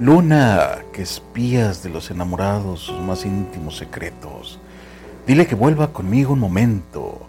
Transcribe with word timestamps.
Luna, 0.00 0.78
que 0.92 1.02
espías 1.02 1.84
de 1.84 1.88
los 1.88 2.10
enamorados 2.10 2.80
sus 2.80 2.98
más 2.98 3.24
íntimos 3.24 3.76
secretos. 3.76 4.58
Dile 5.24 5.46
que 5.46 5.54
vuelva 5.54 5.92
conmigo 5.92 6.32
un 6.32 6.40
momento. 6.40 7.20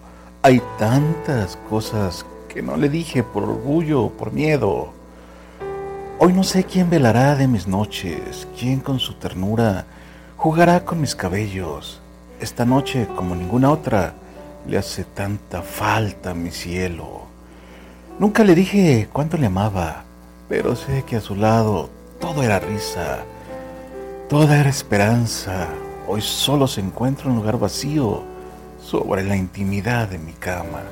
Hay 0.42 0.60
tantas 0.76 1.56
cosas 1.70 2.26
que 2.48 2.62
no 2.62 2.76
le 2.76 2.88
dije 2.88 3.22
por 3.22 3.44
orgullo 3.44 4.08
por 4.08 4.32
miedo. 4.32 4.92
Hoy 6.18 6.32
no 6.32 6.42
sé 6.42 6.64
quién 6.64 6.90
velará 6.90 7.36
de 7.36 7.46
mis 7.46 7.68
noches, 7.68 8.48
quién 8.58 8.80
con 8.80 8.98
su 8.98 9.14
ternura 9.14 9.86
jugará 10.36 10.84
con 10.84 11.00
mis 11.00 11.14
cabellos. 11.14 12.00
Esta 12.40 12.64
noche, 12.64 13.06
como 13.14 13.36
ninguna 13.36 13.70
otra, 13.70 14.14
le 14.66 14.76
hace 14.76 15.04
tanta 15.04 15.62
falta 15.62 16.34
mi 16.34 16.50
cielo. 16.50 17.26
Nunca 18.18 18.42
le 18.42 18.56
dije 18.56 19.08
cuánto 19.12 19.36
le 19.36 19.46
amaba, 19.46 20.02
pero 20.48 20.74
sé 20.74 21.04
que 21.04 21.14
a 21.14 21.20
su 21.20 21.36
lado 21.36 21.95
todo 22.20 22.42
era 22.42 22.58
risa, 22.58 23.24
toda 24.28 24.58
era 24.58 24.68
esperanza. 24.68 25.68
Hoy 26.08 26.20
solo 26.20 26.66
se 26.66 26.80
encuentra 26.80 27.28
un 27.28 27.36
lugar 27.36 27.58
vacío 27.58 28.22
sobre 28.80 29.24
la 29.24 29.36
intimidad 29.36 30.08
de 30.08 30.18
mi 30.18 30.32
cama. 30.32 30.82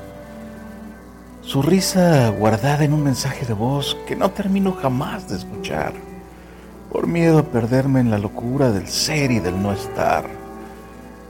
Su 1.41 1.61
risa 1.61 2.29
guardada 2.29 2.83
en 2.83 2.93
un 2.93 3.03
mensaje 3.03 3.45
de 3.45 3.53
voz 3.53 3.95
que 4.07 4.15
no 4.15 4.31
termino 4.31 4.73
jamás 4.73 5.29
de 5.29 5.37
escuchar, 5.37 5.93
por 6.91 7.07
miedo 7.07 7.39
a 7.39 7.43
perderme 7.43 7.99
en 7.99 8.11
la 8.11 8.17
locura 8.17 8.71
del 8.71 8.87
ser 8.87 9.31
y 9.31 9.39
del 9.39 9.61
no 9.61 9.71
estar. 9.71 10.25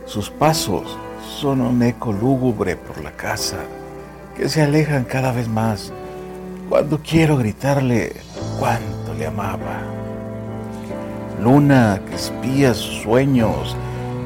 Sus 0.05 0.29
pasos 0.29 0.97
son 1.39 1.61
un 1.61 1.83
eco 1.83 2.13
lúgubre 2.13 2.75
por 2.75 3.03
la 3.03 3.11
casa, 3.11 3.57
que 4.37 4.47
se 4.49 4.61
alejan 4.61 5.03
cada 5.03 5.31
vez 5.31 5.47
más 5.47 5.91
cuando 6.69 6.99
quiero 6.99 7.37
gritarle 7.37 8.15
cuánto 8.59 8.94
le 9.17 9.27
amaba. 9.27 9.81
Luna 11.41 12.01
que 12.07 12.15
espía 12.15 12.73
sus 12.73 13.03
sueños, 13.03 13.75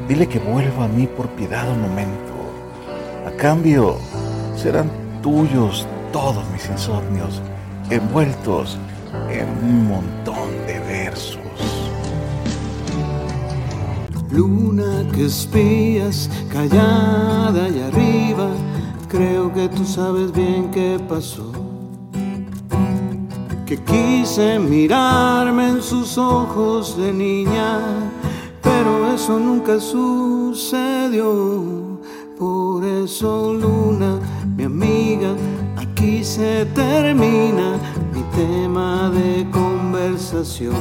dile 0.08 0.28
que 0.28 0.38
vuelva 0.38 0.84
a 0.84 0.88
mí 0.88 1.06
por 1.06 1.28
piedad 1.30 1.68
un 1.70 1.82
momento. 1.82 2.32
A 3.26 3.30
cambio, 3.36 3.96
serán 4.56 4.90
tuyos 5.22 5.86
todos 6.12 6.44
mis 6.52 6.68
insomnios, 6.68 7.40
envueltos 7.90 8.78
en 9.30 9.48
un 9.64 9.88
montón 9.88 10.50
de 10.66 10.78
versos. 10.80 11.38
Luna 14.30 15.04
que 15.12 15.26
espías, 15.26 16.30
callada 16.52 17.68
y 17.68 17.80
arriba, 17.82 18.48
creo 19.08 19.52
que 19.52 19.68
tú 19.68 19.84
sabes 19.84 20.32
bien 20.32 20.70
qué 20.70 21.00
pasó 21.08 21.69
que 23.70 23.76
quise 23.84 24.58
mirarme 24.58 25.68
en 25.68 25.80
sus 25.80 26.18
ojos 26.18 26.96
de 26.96 27.12
niña, 27.12 27.78
pero 28.60 29.14
eso 29.14 29.38
nunca 29.38 29.78
sucedió. 29.78 31.30
Por 32.36 32.84
eso, 32.84 33.54
Luna, 33.54 34.18
mi 34.56 34.64
amiga, 34.64 35.36
aquí 35.76 36.24
se 36.24 36.64
termina 36.74 37.78
mi 38.12 38.22
tema 38.34 39.08
de 39.10 39.48
conversación. 39.52 40.74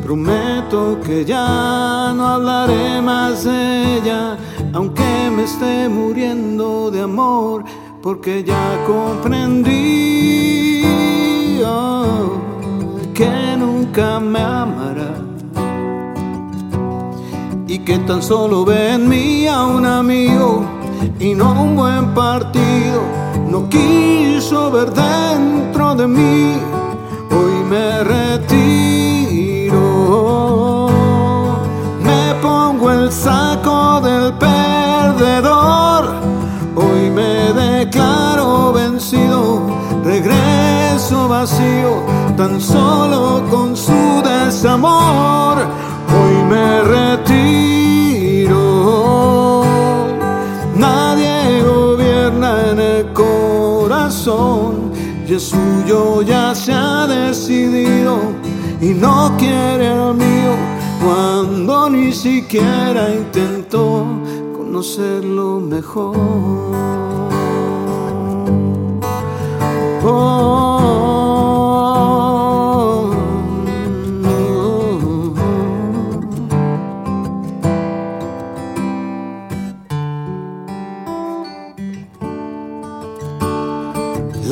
Prometo 0.00 1.00
que 1.04 1.24
ya 1.24 2.12
no 2.14 2.24
hablaré 2.24 3.02
más 3.02 3.42
de 3.42 3.96
ella, 3.96 4.38
aunque 4.72 5.28
me 5.34 5.42
esté 5.42 5.88
muriendo 5.88 6.92
de 6.92 7.00
amor, 7.00 7.64
porque 8.00 8.44
ya 8.44 8.78
comprendí 8.86 10.63
que 13.14 13.56
nunca 13.56 14.20
me 14.20 14.40
amará 14.40 15.14
y 17.66 17.78
que 17.78 17.98
tan 18.00 18.22
solo 18.22 18.64
ve 18.64 18.94
en 18.94 19.08
mí 19.08 19.46
a 19.46 19.64
un 19.64 19.86
amigo 19.86 20.64
y 21.18 21.34
no 21.34 21.52
un 21.62 21.76
buen 21.76 22.14
partido. 22.14 23.02
No 23.48 23.68
quiso 23.68 24.70
ver 24.70 24.92
dentro 24.92 25.94
de 25.94 26.06
mí, 26.06 26.56
hoy 27.30 27.64
me 27.70 28.04
retiro. 28.04 29.80
Me 32.02 32.34
pongo 32.42 32.90
el 32.90 33.10
saco 33.12 34.00
del 34.00 34.32
perdedor, 34.34 36.02
hoy 36.76 37.10
me 37.10 37.52
declaro 37.52 38.72
vencido, 38.72 39.60
regreso 40.04 40.63
vacío 41.12 42.02
tan 42.36 42.60
solo 42.60 43.42
con 43.50 43.76
su 43.76 44.22
desamor. 44.22 45.58
Hoy 46.08 46.44
me 46.48 46.82
retiro. 46.82 48.54
Nadie 50.76 51.62
gobierna 51.62 52.70
en 52.70 52.80
el 52.80 53.12
corazón 53.12 54.92
y 55.28 55.34
el 55.34 55.40
suyo 55.40 56.22
ya 56.22 56.54
se 56.54 56.72
ha 56.72 57.06
decidido 57.06 58.18
y 58.80 58.94
no 58.94 59.34
quiere 59.38 59.88
al 59.88 60.14
mío 60.14 60.54
cuando 61.04 61.90
ni 61.90 62.12
siquiera 62.12 63.10
intentó 63.14 64.06
conocerlo 64.56 65.60
mejor. 65.60 67.13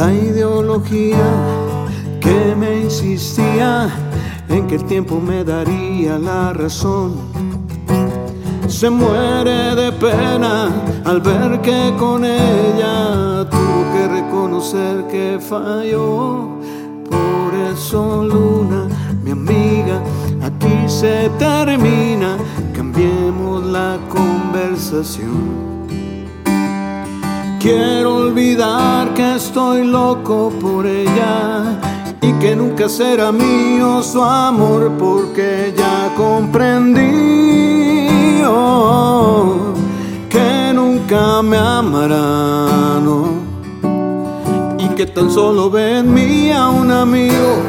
La 0.03 0.13
ideología 0.13 1.29
que 2.21 2.57
me 2.57 2.81
insistía 2.81 3.89
en 4.49 4.67
que 4.67 4.75
el 4.75 4.85
tiempo 4.85 5.21
me 5.21 5.45
daría 5.45 6.19
la 6.19 6.53
razón. 6.53 7.13
Se 8.67 8.91
muere 8.91 9.77
de 9.77 9.93
pena 9.93 10.71
al 11.05 11.21
ver 11.21 11.61
que 11.61 11.95
con 12.01 12.25
ella 12.25 13.47
tuvo 13.49 13.81
que 13.93 14.09
reconocer 14.09 15.07
que 15.07 15.39
falló. 15.39 16.59
Por 17.09 17.55
eso, 17.73 18.25
Luna, 18.25 18.89
mi 19.23 19.31
amiga, 19.31 20.03
aquí 20.43 20.77
se 20.89 21.31
termina. 21.39 22.37
Cambiemos 22.75 23.65
la 23.67 23.99
conversación. 24.09 25.82
Quiero 27.63 28.17
olvidar 28.17 29.15
que 29.15 29.37
estoy 29.37 29.85
loco 29.85 30.53
por 30.61 30.85
ella 30.85 31.79
y 32.21 32.33
que 32.41 32.57
nunca 32.57 32.89
será 32.89 33.31
mío 33.31 34.03
su 34.03 34.21
amor 34.21 34.91
porque 34.99 35.73
ya 35.77 36.13
comprendí 36.17 37.63
oh, 38.45 39.75
que 40.29 40.73
nunca 40.75 41.41
me 41.43 41.57
amará, 41.57 42.99
y 44.81 44.89
que 44.97 45.07
tan 45.07 45.31
solo 45.31 45.71
ve 45.71 45.99
en 45.99 46.53
a 46.53 46.69
un 46.69 46.91
amigo 46.91 47.63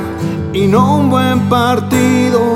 y 0.54 0.66
no 0.66 0.98
un 0.98 1.12
buen 1.12 1.40
partido, 1.50 2.53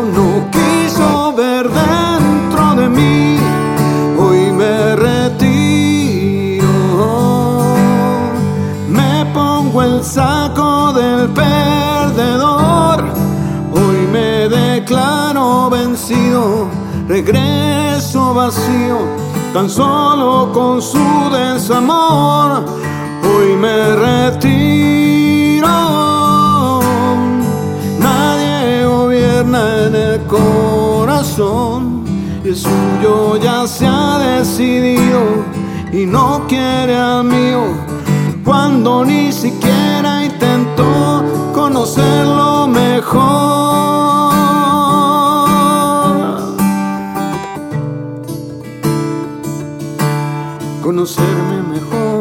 el 9.75 10.03
saco 10.03 10.94
del 10.94 11.29
perdedor. 11.29 13.05
Hoy 13.73 14.08
me 14.11 14.47
declaro 14.49 15.69
vencido, 15.69 16.67
regreso 17.08 18.34
vacío, 18.34 18.99
tan 19.53 19.69
solo 19.69 20.52
con 20.53 20.81
su 20.81 21.29
desamor. 21.31 22.66
Hoy 23.23 23.55
me 23.58 23.96
retiro. 23.96 25.67
Nadie 27.99 28.85
gobierna 28.85 29.85
en 29.85 29.96
el 29.96 30.22
corazón 30.28 32.05
el 32.43 32.55
suyo 32.55 33.37
ya 33.37 33.67
se 33.67 33.85
ha 33.85 34.17
decidido 34.20 35.43
y 35.91 36.05
no 36.05 36.46
quiere 36.47 36.97
al 36.97 37.25
mío 37.25 37.86
cuando 38.47 39.03
ni 39.03 39.29
siquiera 39.34 40.23
intentó 40.23 41.22
conocerlo 41.53 42.66
mejor. 42.66 43.17
Conocerme 50.82 51.61
mejor. 51.73 52.16